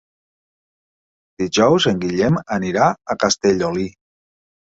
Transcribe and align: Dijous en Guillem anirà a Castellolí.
Dijous 1.43 1.85
en 1.91 1.99
Guillem 2.05 2.41
anirà 2.57 2.89
a 2.93 3.19
Castellolí. 3.27 3.87